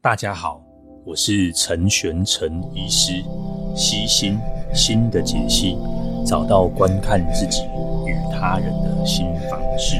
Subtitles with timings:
[0.00, 0.62] 大家好，
[1.04, 3.20] 我是陈玄陈医师，
[3.74, 4.38] 悉心
[4.72, 5.76] 心的解析，
[6.24, 7.64] 找到观看自己
[8.06, 9.96] 与他人的新方式。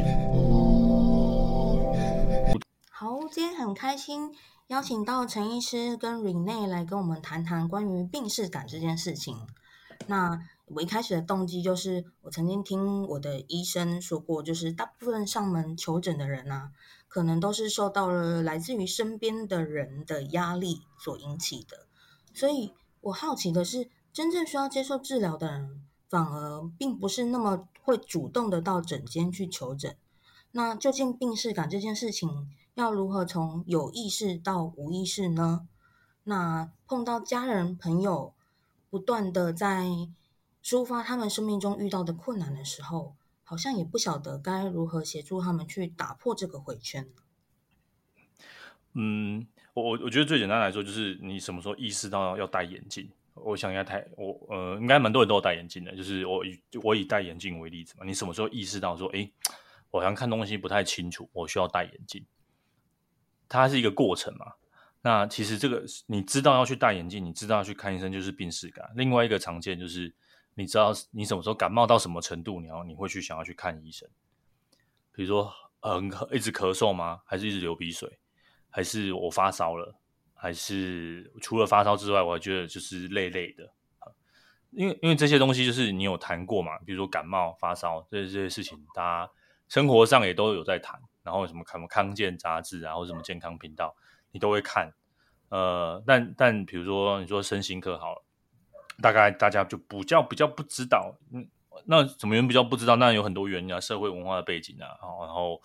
[2.93, 4.31] 好，今天很开心
[4.69, 9.37] 邀请到陈医师跟 Rene 来跟我们谈谈关于病识感这件事情。
[10.07, 16.71] 那我一开始的动机就是，我曾经听我的医生说过，就是大部分上门求诊的人啊。
[17.09, 21.87] 可能都是受到了来自于身边的人的压力所引起的，
[22.33, 29.97] 所以我好奇的是，真正需要接受治疗的人，反而并不是那么会主动的到诊间去求诊。
[30.53, 35.67] 那究竟病识感这件事情，要如何从有意识到无意识呢？
[36.25, 38.35] 那碰到家人朋友
[38.91, 39.87] 不断的在
[40.63, 43.15] 抒发他们生命中遇到的困难的时候，
[43.49, 47.09] 好像也不晓得该如何协助他们去打破这个回圈。
[48.93, 53.11] 嗯，我我我觉得最简单来说，就是你什么时候意识到要戴眼镜？
[53.33, 55.97] 我想应该太我呃，应该蛮多人都有戴眼镜的。
[55.97, 59.31] 就是我以我以戴眼镜为例子嘛，你什么时候意识到说，哎，
[59.91, 62.23] 我好像看东西不太清楚，我需要戴眼镜？
[63.49, 64.53] 它是一个过程嘛。
[65.01, 68.93] 那其实这个你知道要去戴眼镜，你知道去看医生，就是病史感。
[68.95, 70.15] 另外一个常见就是。
[70.59, 74.09] 你知道你什么时候感冒到什么程度，然后你会去想要去看医生？
[75.13, 77.21] 比如说，嗯，一直咳嗽吗？
[77.25, 78.19] 还是一直流鼻水？
[78.69, 79.95] 还是我发烧了？
[80.35, 83.73] 还是除了发烧之外，我还觉得就是累累的。
[84.73, 86.77] 因为因为这些东西就是你有谈过嘛？
[86.81, 89.33] 比如说感冒、发烧这些这些事情，大家
[89.69, 91.01] 生活上也都有在谈。
[91.23, 93.95] 然后什么看康健杂志啊，或什么健康频道，
[94.33, 94.93] 你都会看。
[95.51, 98.25] 呃，但但比如说你说身心科好了。
[99.01, 101.49] 大概大家就比较比较不知道，嗯，
[101.87, 102.97] 那什么原因比较不知道？
[102.97, 105.63] 那有很多原因啊，社会文化的背景啊，哦然后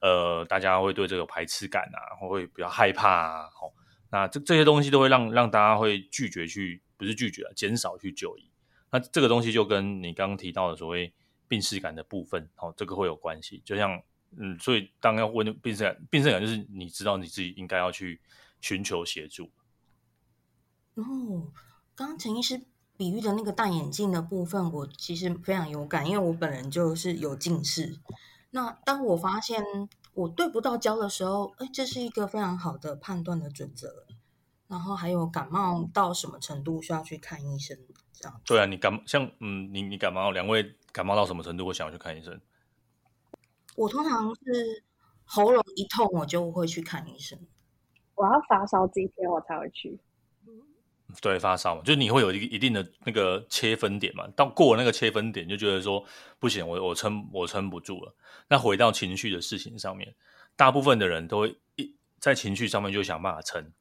[0.00, 3.72] 呃，大家会对这个排斥感啊，会比较害怕啊，好，
[4.10, 8.50] 那这这些东西都会让让大家会拒绝去，不是拒绝啊，减少去就医。
[8.90, 11.12] 那这个东西就跟你刚刚提到的所谓
[11.46, 13.62] 病识感的部分，哦，这个会有关系。
[13.64, 14.02] 就像
[14.36, 18.20] 嗯，所以当要问病识感，病识感就是你知道你自己应该要去
[18.60, 19.50] 寻求协助。
[20.94, 21.52] 哦，
[21.94, 22.60] 刚刚陈医师。
[23.02, 27.98] 比喻的那个戴眼镜的部分，我其实非常有感，因为我本人就是有近视。
[28.50, 29.60] 那当我发现
[30.14, 34.06] 我对不到焦的时候，哎，这是一个非常好的判断的准则。
[34.68, 37.76] 然后还有感冒到什么程度需要去看医生，
[38.12, 38.40] 这样。
[38.46, 42.40] 对啊，你感像嗯，你你感冒，两位感冒到什么程度会想要去看医生？
[43.74, 44.84] 我通常是
[45.24, 47.36] 喉咙一痛，我就会去看医生。
[48.14, 49.98] 我要发烧几天，我才会去。
[51.20, 56.04] 对，发烧嘛，就你会有一一定的那个切分点嘛，到过了那个切分点，就觉得说
[56.38, 58.14] 不行，我我撑我撑不住了。
[58.48, 60.14] 那回到情绪的事情上面，
[60.56, 63.72] 大部分的人都会一在情绪上面就想办法撑，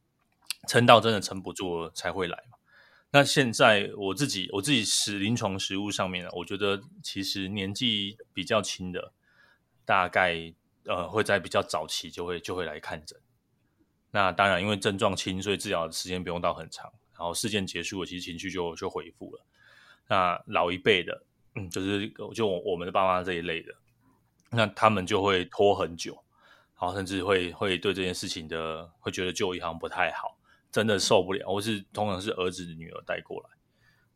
[0.68, 2.58] 撑到真的撑不住了才会来嘛。
[3.12, 9.14] 那现在我自己我自己是临床实务上面呢，我觉得其实年纪比较轻的，
[9.86, 10.54] 大概
[10.86, 13.20] 呃会在比较早期就会就会来看诊。
[14.12, 16.92] 那当然，因为症状轻，所以治疗的时间不用到很长。
[17.22, 19.46] 然后事件结束了，其实情绪就就恢复了。
[20.08, 21.24] 那老一辈的，
[21.54, 23.72] 嗯，就是就我们的爸妈这一类的，
[24.50, 26.14] 那他们就会拖很久，
[26.80, 30.36] 然后甚至会会对这件事情的会觉得就医好像不太好，
[30.72, 33.50] 真的受不了，或是通常是儿子女儿带过来，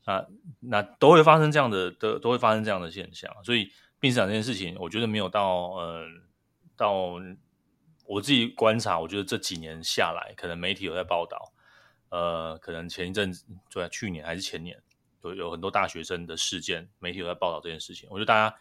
[0.07, 0.27] 那
[0.61, 3.31] 那都会发生这样的都都会发生这样的现象。
[3.43, 6.07] 所以病识感这件事情，我觉得没有到呃
[6.75, 7.19] 到
[8.07, 11.53] 我自己观察，我觉得这几年下来，可能媒体有在报道。
[12.09, 14.77] 呃，可能前一阵子，就在去年还是前年，
[15.23, 18.07] 有有很多大学生的事件，媒体有在报道这件事情。
[18.11, 18.55] 我觉得大家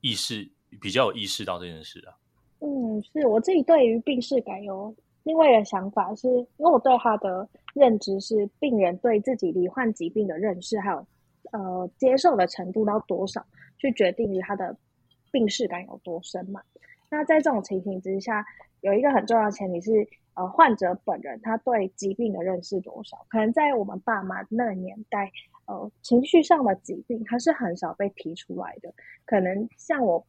[0.00, 0.48] 意识
[0.80, 2.16] 比较有意识到这件事啊。
[2.60, 4.94] 嗯，是我自己对于病识感有
[5.24, 11.06] 另外一个想法是，因为我对他的认知是病人对自己罹患疾病的认识，还有
[11.52, 13.44] 呃接受的程度到多少，
[13.76, 14.74] 去决定于他的
[15.30, 16.62] 病识感有多深嘛。
[17.10, 18.46] 那在这种情形之下，
[18.80, 20.08] 有一个很重要的前提是。
[20.34, 23.24] 呃，患者本人他对疾病的认识多少？
[23.28, 25.30] 可能在我们爸妈那个年代，
[25.66, 28.92] 呃，情绪上的疾病他是很少被提出来的。
[29.24, 30.24] 可能像我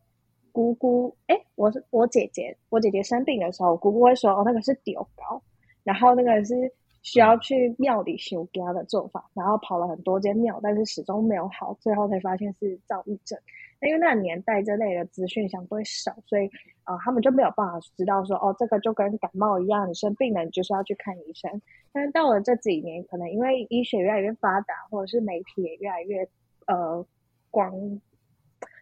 [0.51, 5.41] 姑姑，哎，我是我姐姐，我姐姐生病的时候，姑姑会说，哦，那个是丢高，
[5.83, 6.71] 然后那个是
[7.01, 13.37] 需要去庙里修家的做法，然后跑了很多间庙，但是始终没有好，最后才发现是躁郁症。
[13.81, 16.47] 因为那个年代这类的资讯相对少，所以
[16.83, 21.61] 啊、呃，他们就没有办法知道说，哦，这个就跟感冒一样，你生病了，你就是要去看医生。
[21.91, 26.27] 但是到了这几年，可能因为医学越来越发达，或者是媒体也越来越
[26.67, 27.05] 呃
[27.51, 28.01] 广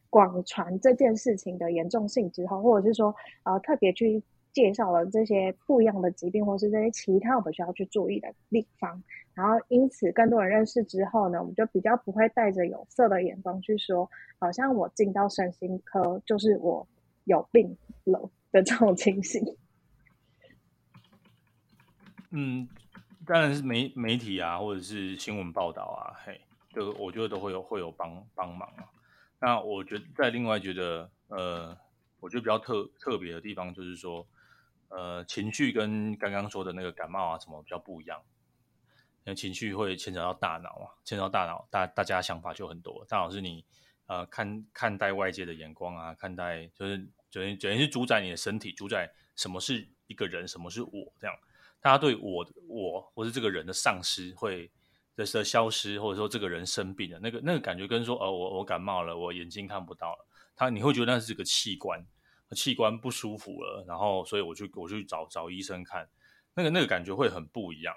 [0.10, 3.14] 广传这件事情的严重性之后，或者是说、
[3.44, 4.22] 呃，特别去
[4.54, 9.04] 介绍了这些不一样的疾病，或是这些其他我们需要去注意的地方。
[9.34, 14.08] 然后因此更多人认识之后呢，我们就比较不会带着有色的眼光去说，
[14.38, 16.88] 好像我进到身心科就是我
[17.24, 19.44] 有病了的这种情形。
[22.30, 22.68] 嗯，
[23.26, 26.40] 当然是媒媒体啊，或者是新闻报道啊，嘿，
[26.70, 28.86] 就我觉得都会有会有帮帮忙啊。
[29.40, 31.76] 那我觉得在另外觉得呃。
[32.20, 34.26] 我觉得比较特特别的地方就是说，
[34.96, 38.22] 呃，情绪跟刚刚说的那个感冒啊什么比较不一样。
[39.26, 43.06] 因为情绪会牵扯到大脑啊，牵扯到大脑，大大家想法就很多。
[43.08, 43.64] 大脑是你
[44.06, 46.98] 呃看看待外界的眼光啊，看待就是
[47.32, 51.34] 等于等于是主宰你的身体，主宰什么是一个人，什么是我这样。
[51.80, 54.70] 大家对我我或是这个人的丧失会
[55.16, 60.28] 的的消失，或者说这个人生病了，那个那个感觉跟说呃我我感冒了，我眼睛看不到了。
[60.54, 62.06] 他你会觉得那是个器官，
[62.54, 66.08] 器官不舒服了，然后所以我就我去找找医生看，
[66.54, 67.96] 那个那个感觉会很不一样。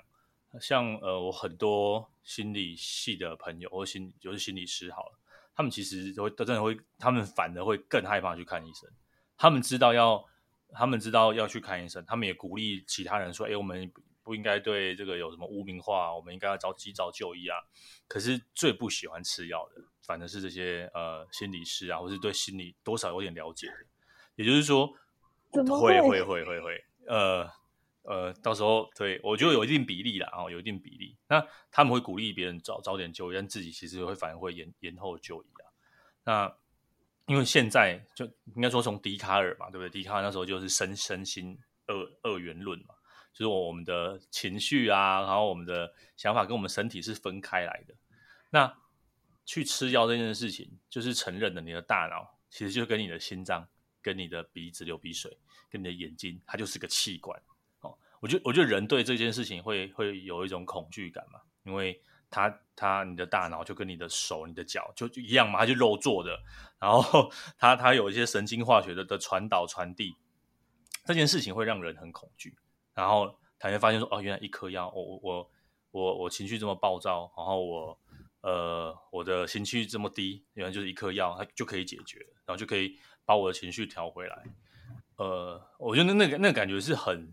[0.60, 5.18] 像呃，我很多心理系的朋友或心就是心理师好了，
[5.54, 8.88] 他们其实都会真的会，他们反而会更害怕去看医生。
[9.36, 10.24] 他们知道要
[10.72, 13.92] 他们知道要去看医生，他们也鼓励其他人说：“哎，我们
[14.22, 17.58] 不应该对这个有什么污名化，我们应该要早及早就医啊。”
[18.08, 19.82] 可是最不喜欢吃药的。
[20.02, 23.86] 反正是这些呃心理师啊，或是对心理多少有点了解的，
[24.36, 24.94] 也就是说，
[25.50, 27.50] 会会会会会，呃
[28.02, 31.16] 呃，到时候对我觉得有一定比例啦，哦，有一定比例。
[31.28, 35.66] 那他们会鼓励别人早早点就医，但自己其实会反而会延延后就医啊。
[36.24, 36.56] 那
[37.26, 38.24] 因为现在就
[38.54, 39.90] 应该说从笛卡尔嘛，对不对？
[39.90, 42.94] 笛卡尔那时候就是身身心二二元论嘛，
[43.32, 47.94] 就是我们的情绪啊，然后我们的想法跟我们身体是分开来的。
[48.50, 48.72] 那
[49.44, 53.68] 去吃药这件事情，就是承认了你的大脑其实就跟你的心脏、
[54.06, 55.36] 跟你的鼻子流鼻水、
[55.68, 57.36] 跟你的眼睛，它就是个器官。
[57.80, 62.00] 哦，我觉得，我觉得人对这件事情会会有一种恐惧感嘛，因为
[62.30, 66.40] 他他你的大脑就跟你的手、你的脚就就一样嘛，它就肉做的，
[66.78, 70.14] 然后它它有一些神经化学的的传导传递，
[71.04, 72.56] 这件事情会让人很恐惧。
[72.94, 75.50] 然后他会发现说，哦，原来一颗药，我我我
[75.90, 77.98] 我我情绪这么暴躁，然后我。
[78.42, 82.96] 呃，我的情绪这么低，原来就是一颗药，它就可以解决，然后就可以
[83.26, 84.43] 把我的情绪调回来。
[85.17, 87.31] 呃，我觉得那个那个感觉是很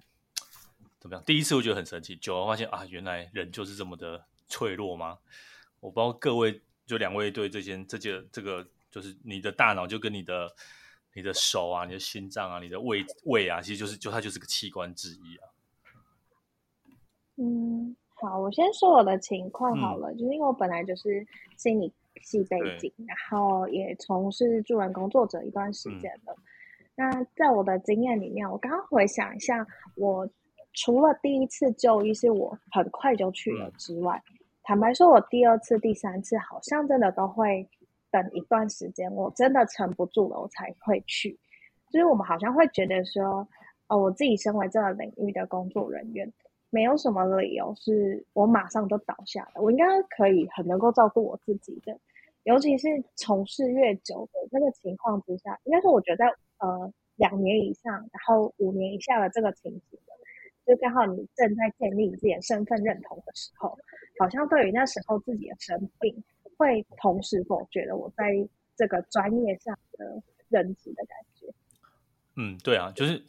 [1.00, 1.24] 怎么样？
[1.24, 5.20] 第一次我觉得很神奇，久了发现啊，原来人就是这么的脆弱吗？
[5.80, 10.54] 我不知道各位就两位对这件这件这个，就是你的大脑就跟你的
[11.14, 15.48] 你的手啊、你的心脏啊、你的胃胃啊，其实就是就它就是个器官之一啊。
[17.38, 17.96] 嗯。
[18.16, 26.34] 好，我先说我的情况好了，嗯、就是因为我本来就是心理系背景，然后也从事助人工作者一段时间了。
[26.36, 26.44] 嗯、
[26.96, 29.66] 那在我的经验里面，我刚刚回想一下，
[29.96, 30.28] 我
[30.74, 37.68] 除了第一次就医是我很快就去了之外，嗯、坦白说，我第二次、第三次好像真的都会
[38.12, 41.38] 等一段时间，我真的撑不住了，我才会去。
[41.92, 43.48] 就是我们好像会觉得说，
[43.88, 46.32] 哦，我自己身为这个领域的工作人员。
[46.74, 51.96] 没有什么理由是我马上就倒下的，我应该可以很能够照顾我自己的，
[52.46, 56.26] 尤其是从事越久的那个情况之下，应该是我觉得在
[56.58, 60.00] 呃两年以上，然后五年以下的这个情形，
[60.66, 63.78] 就刚好你正在建立自己的身份认同的时候，
[64.18, 66.24] 好像对于那时候自己的生病，
[66.58, 68.34] 会同时否决了我在
[68.76, 71.54] 这个专业上的认知的感觉。
[72.36, 73.22] 嗯，对啊，就是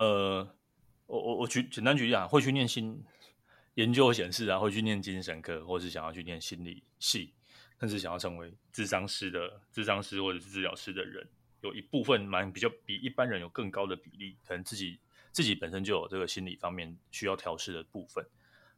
[0.00, 0.48] 呃。
[1.08, 3.02] 我我我举简单举例啊，会去念心
[3.74, 7.32] 研究显示啊，会去念精神科，或是想要去念心理系，
[7.80, 11.26] 甚至想要成为智商师的智商师或者是治疗师的人，
[11.62, 15.00] 有一部分蛮比较比一般人有更高的比例，可能自己
[15.32, 18.24] 自己本身就有这个心理方面需要调试的部分。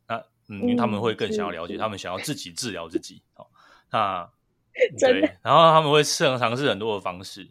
[0.07, 0.17] 那
[0.49, 3.23] 嗯，因为他们会更想要了解，他们想要自己治疗自己。
[3.35, 3.51] 好，
[3.91, 4.31] 那
[5.01, 7.49] 对，然后他们会试尝试很多的方式。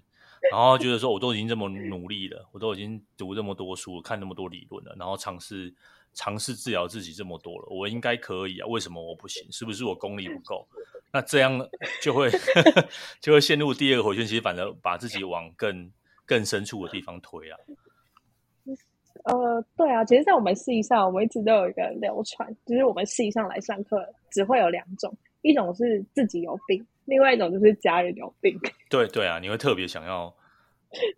[0.51, 5.73] 然后觉得说，我都已经这么努力了，我都已经读这么多书，看那么多理论了，然后尝试
[6.13, 8.67] 尝试治疗自己这么多了，我应该可以啊？
[8.67, 9.45] 为什么我不行？
[9.51, 10.67] 是不是我功力不够？
[11.11, 11.59] 那这样
[12.01, 12.29] 就会
[13.19, 15.91] 就会陷入第二个回圈，其实反而把自己往更
[16.25, 17.57] 更深处的地方推啊。
[19.25, 26.85] 呃，对啊，其实，在我们系上，我们一直都有一个流传，就是我们系上来上课只会有两种，一种是自己有病。
[27.09, 28.57] 另外一种就是家人有病，
[28.89, 30.33] 对对啊，你会特别想要，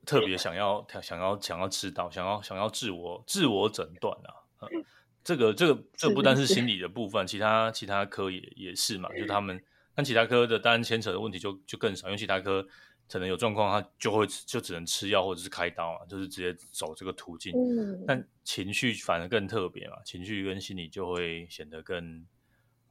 [0.05, 4.83] 特别想要，想要想要知道，想要想要自我自我诊断啊，嗯、
[5.24, 9.62] 这个这个这个不单是心理的部分，其他其他科也也是嘛，就是他们，
[9.93, 12.65] 但其他科的当然牵扯的问题就就更少，因为其他科
[13.12, 17.53] 可能有状况，他就会就只能吃药或者是开刀啊，就是直接走这个途径。
[17.53, 22.25] 嗯，但情绪反而更特别嘛，情绪跟心理就会显得更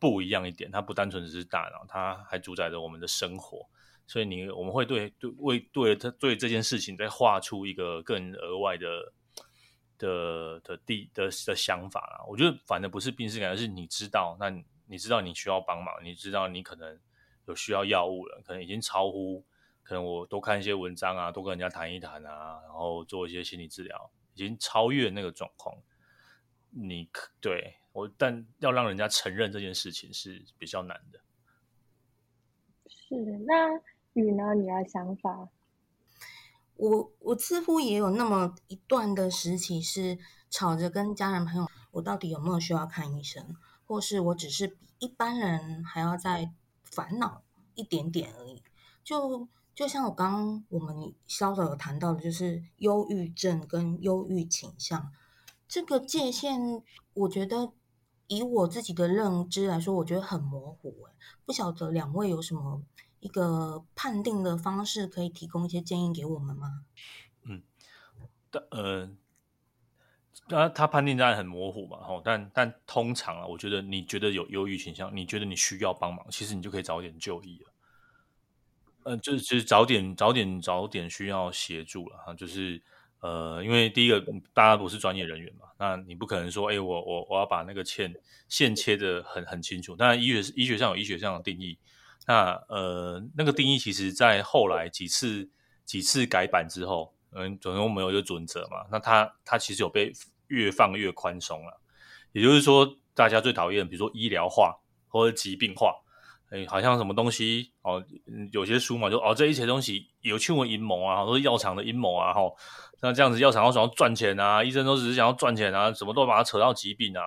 [0.00, 0.68] 不一样一点。
[0.70, 3.68] 它不单纯只是大脑，它还主宰着我们的生活。
[4.06, 9.12] 所以你我们会对对为对它对这件事情再画出一个更额外的
[9.96, 12.24] 的的地的的，的想法啦。
[12.26, 14.50] 我觉得反正不是病识感，而是你知道，那
[14.88, 16.98] 你知道你需要帮忙，你知道你可能
[17.46, 19.44] 有需要药物了，可能已经超乎，
[19.84, 25.76] 可能我多看一些文章啊，多跟人家谈一谈啊，然后做一些心理治疗，已经超越那个状况。
[26.70, 31.20] 你可对我，但要让人家承认这件事情是比较难的。
[32.88, 33.14] 是
[33.46, 33.80] 那。
[34.14, 34.54] 雨呢？
[34.56, 35.48] 你的想法？
[36.74, 40.18] 我我似乎也有那么一段的时期是
[40.50, 43.54] 吵着跟家人朋友，我到底有没有需要看医生，
[43.86, 47.44] 或是我只是比一般人还要再烦恼
[47.76, 48.64] 一点点而已。
[49.04, 49.46] 就
[49.76, 55.12] 就像我刚刚我们稍早有谈到的，就是忧郁症跟忧郁倾向
[55.70, 56.82] 这个界限，
[57.14, 57.72] 我觉得
[58.26, 61.06] 以我自己的认知来说，我觉得很模糊。
[61.46, 62.82] 不晓得两位有什么？
[63.20, 66.86] 一个判定的方式，可以提供一些建议给我们吗？
[67.44, 67.62] 嗯，
[68.50, 69.10] 但呃，
[70.48, 77.72] 他他判定当然很模糊嘛，吼，但但通常啊，我觉得你觉得有忧郁倾向，你觉得你需要帮忙，其实你就可以早点就医了。
[79.04, 82.82] 嗯、就是就是早点早点早点需要协助了哈，就是
[83.20, 84.20] 呃，因为第一个
[84.52, 88.14] 大家不是专业人员嘛，那你不可能说，哎、我我我要把那个线
[88.48, 91.78] 线切的很很清楚，当然医学医学上有医学上的定义。
[92.26, 95.48] 那呃，那个定义其实，在后来几次
[95.84, 98.86] 几次改版之后，嗯，总共没有一个准则嘛。
[98.90, 100.12] 那它它其实有被
[100.46, 101.80] 越放越宽松了。
[102.32, 105.94] 也就是说，大家最讨厌，比如说医疗化或者疾病化，
[106.50, 108.04] 哎，好像什么东西哦，
[108.52, 112.56] 有些书嘛，就哦，这一切东西有去过阴谋啊，都是药厂的阴谋啊，吼，
[113.00, 117.24] 那这样子药厂要想要赚钱啊，医生都只是想要赚钱啊，什么都把它扯到疾病啊。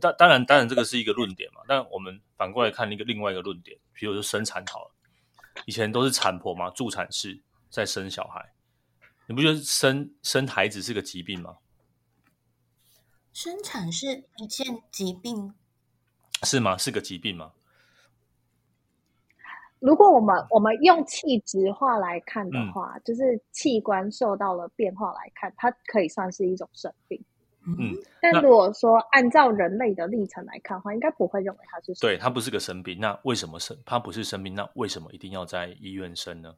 [0.00, 1.60] 当当然，当然，这个是一个论点嘛。
[1.68, 4.90] 但我们反过来看一个另外一个论点，比如说生产好了，
[5.66, 7.40] 以前都是产婆嘛，助产士
[7.70, 8.52] 在生小孩，
[9.26, 11.56] 你不觉得生生孩子是个疾病吗？
[13.32, 15.54] 生产是一件疾病，
[16.42, 16.76] 是吗？
[16.76, 17.52] 是个疾病吗？
[19.80, 27.22] 如果我们我们用气质化来看的话，嗯，就是器官受到了变化来看，它可以算是一种生病。
[27.66, 31.92] 嗯，但如果说按照人类的历程来看的话，应该不会认为它是。
[32.00, 32.98] 对，它不是个生病。
[32.98, 33.76] 那为什么生？
[33.84, 36.54] 它不是生病，那为什么一定要在医院生呢？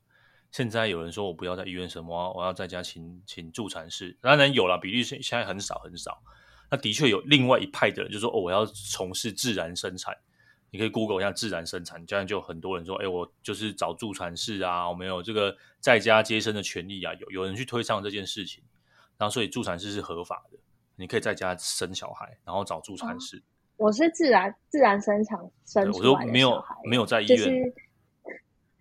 [0.52, 4.16] 现在有人说我不要在医院生，我要我要在家请请助产士。
[4.20, 6.22] 当然有了，比例现现在很少很少。
[6.70, 10.16] 那的确有另外一派的人，就说哦，我要从事自然生产。
[10.70, 17.12] 你可以 Google 一下自然生产，这样就很多人说，哎，我就是找助产士啊，我没有这个在家接生的权利啊。
[17.14, 18.62] 有有人去推倡这件事情，
[19.18, 20.58] 然后所以助产士是合法的。
[20.96, 23.38] 你可以在家生小孩，然后找助产士。
[23.38, 23.42] 哦、
[23.78, 27.38] 我是自然自然生产生出来的，我说没有没有在医院。
[27.38, 27.74] 就是、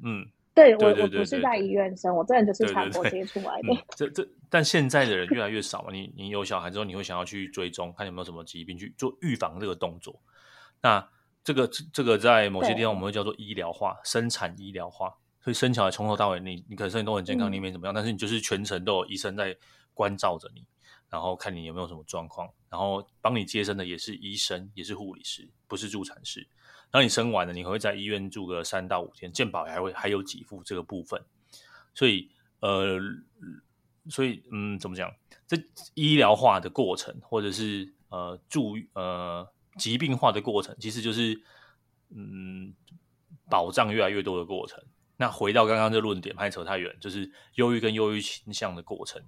[0.04, 3.86] 嗯，对，我我不是在医院生，我真的就是产婆接出来的。
[3.96, 5.94] 这这，但现在的人越来越少嘛。
[5.94, 10.22] 你你有小孩之后，你会想要去追踪，看有没有什么疾病，去做预防这个动作。
[10.82, 11.08] 那
[11.44, 15.14] 这个这个在某些地方我们会叫做医疗化，生产医疗化。
[15.42, 19.56] 所以生小孩从头到尾，你你可能身体都很健康，嗯、你没怎么样，但是你就是全程都有医生在
[19.94, 20.66] 关照着你。
[21.10, 26.48] 然后看你有没有什么状况，然后帮你接生的也是医生，也是护理师，不是助产师。
[26.92, 31.20] 然后你生完了，你会在医院住个三到五天，健保还会还有给付这个部分。
[31.96, 32.30] 所以
[32.60, 33.00] 呃，
[34.08, 35.12] 所以嗯，怎么讲？
[35.48, 35.58] 这
[35.96, 39.48] 医疗化的过程，或者是呃住呃
[39.80, 41.42] 疾病化的过程，其实就是
[42.14, 42.76] 嗯
[43.50, 44.84] 保障越来越多的过程。
[45.18, 49.24] 那回到刚刚这论点，还扯太远，就是忧郁跟忧郁倾向的过程。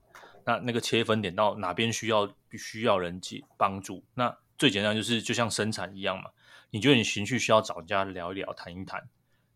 [0.46, 4.03] 那那个切分点到哪边需要需要人接帮助？
[4.13, 6.29] 那最简单就是就像生产一样嘛。
[6.70, 9.10] 你觉得你情绪需要找人家聊一聊、谈一谈，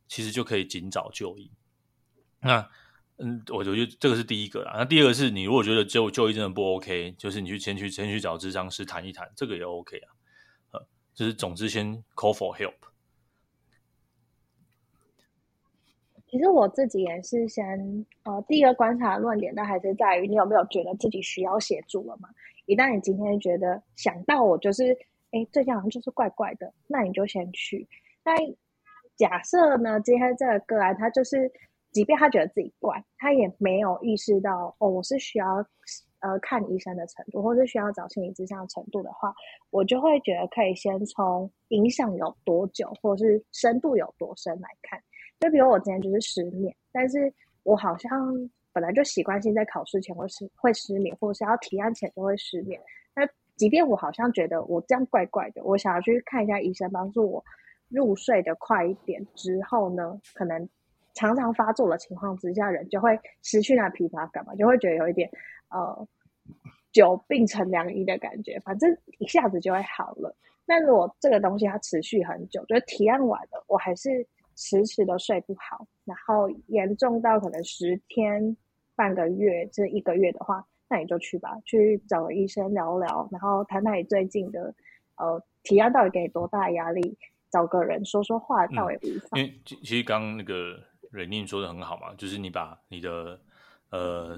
[0.07, 1.49] 其实就可以尽早就医。
[2.41, 2.69] 那
[3.17, 4.73] 嗯，我觉得这个是第一个啦。
[4.77, 10.11] 那第二个是你如果觉得就就医真的不 OK，就是你去先去先去找咨商师谈一谈，这个也 OK 啊。
[11.15, 12.75] 就是总之先 call for help。
[16.27, 22.27] 其实我自己也是先，呃，第一个观察的论点，但还是在于你有没有觉得自己需要协助了嘛？
[22.65, 24.91] 一旦你今天觉得想到我就是，
[25.31, 27.87] 哎，这样好像就是怪怪的，那你就先去。
[28.25, 28.33] 那
[29.15, 31.49] 假设呢，今天这个个案他就是，
[31.91, 35.65] 即便他觉得自己怪，他也没有意识到哦，我是需要
[36.25, 39.31] 呃看医生的程度，或是需要找心理咨商的程度的话，
[39.69, 44.99] 我就会觉得可以先从影响有多久，或是深度有多深来看。
[45.39, 48.09] 就比如我今天就是失眠，但是我好像
[48.73, 52.81] 本来就习惯性在考试前会失会失眠，或是要提案前就会失眠。
[53.13, 53.21] 那
[53.55, 57.43] 即便我好像觉得我这样怪怪的，我想要去看一下医生，帮助我
[57.89, 60.67] 入睡的快一点之后呢，可能
[61.13, 65.29] 常常发作的情况之下，人就会失去那疲乏感嘛，就会觉得有一点
[65.69, 66.07] 呃
[66.91, 70.35] 久病成良医的感觉，反正一下子就会好了。
[70.65, 74.25] 那如果这个东西它持续很久，就是提案完了，我还是
[74.55, 78.55] 迟迟的睡不好，然后严重到可能十天、
[78.95, 84.73] 半个月，这一个月的话，那你就去吧，去找个医生聊聊，然后谈谈你最近的
[85.17, 87.17] 呃提案到底给你多大压力，
[87.51, 89.39] 找个人说说话，倒也无妨。
[89.39, 90.79] 因为其实刚刚那个
[91.11, 93.39] 瑞宁说的很好嘛，就是你把你的
[93.91, 94.35] 呃，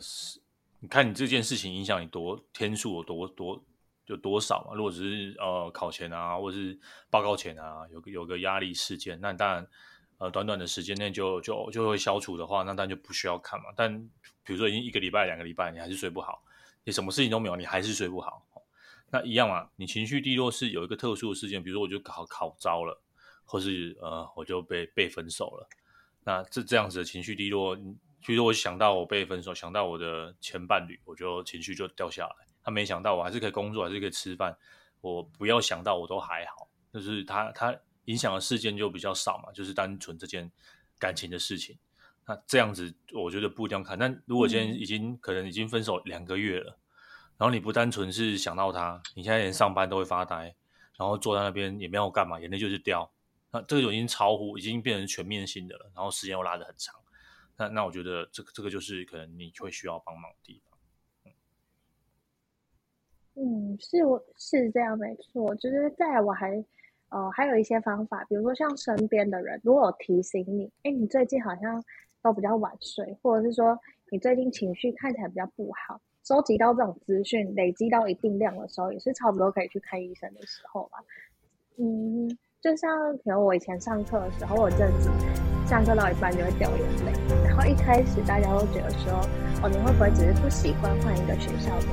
[0.79, 3.63] 你看你这件事情影响你多天数有多多。
[4.07, 4.73] 就多少嘛？
[4.73, 6.79] 如果只是呃考前啊，或者是
[7.09, 9.67] 报告前啊，有个有个压力事件，那当然
[10.17, 13.65] 呃短短的时间内就就就会消除的话，那当然就不需要看嘛。
[13.75, 14.01] 但
[14.45, 16.41] 比如说已经一个礼拜、两个礼拜，你还是睡不好，
[16.85, 18.47] 你什么事情都没有，你还是睡不好，
[19.11, 19.69] 那一样嘛。
[19.75, 22.97] 你情绪低落是有一个特殊的事件，比如说我就考考糟了，
[23.43, 25.67] 或是呃我就被被分手了，
[26.23, 27.77] 那这这样子的情绪低落，
[28.27, 32.35] 比如说我想到我被分手，想到我的前伴侣，我就情绪就掉下来。
[32.61, 34.53] 他没想到我还是可以工作，还是可以吃饭。
[34.99, 40.51] 我不要想到我都还好，就是他他影响的事件就比较少嘛，就是单纯这件
[40.99, 41.77] 感情的事情。
[42.25, 43.97] 那这样子我觉得不一定要看。
[43.97, 46.77] 但如果今天已经、嗯、可能已经分手两个月了，
[47.37, 50.53] 然后你不单纯是想到他，你现在连上班都会发呆，
[50.97, 53.09] 然后坐在那边也没有干嘛，眼泪就是掉。
[53.51, 56.93] 那这个就已经超乎，已经变成全面性的了，然后时间又拉得很长。
[57.57, 60.77] 那那我觉得这个这个就是可能你会需要帮忙的地方。
[63.39, 66.63] 嗯，是我是这样没错，就是再来我还
[67.09, 71.83] 呃还有一些方法，比如说像身边的人如果有提醒你，哎，你最近好像
[72.23, 80.97] 都比较晚睡，或者是说你最近情绪看起来比较不好，收集到这种资讯累积到一定量的时候，也是差不多可以去看医生的时候吧。
[81.77, 85.11] 嗯，就像可能我以前上课的时候，我阵子
[85.67, 87.11] 上课到一半就会掉眼泪，
[87.45, 89.11] 然后一开始大家都觉得说，
[89.61, 91.87] 哦，你会不会只是不习惯换一个学校的？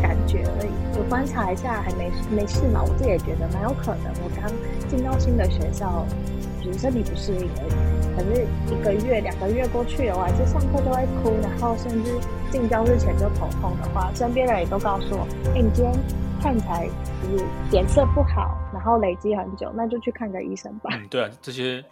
[0.00, 2.80] 感觉而已，我观察一下，还没没事嘛。
[2.80, 4.48] 我自己也觉得蛮有可能，我刚
[4.88, 6.06] 进到新的学校，
[6.62, 8.14] 只是身体不适应而已。
[8.14, 12.14] 可是一个月、两个月过去了，我还是上课都会哭，然后甚至
[12.52, 15.92] 进教室前就头痛的话，身边人也都告诉我：“哎，你今天
[16.40, 21.84] 看起来就是脸色不好，然后累积很久，那就去看个医生吧。”嗯，对啊，这些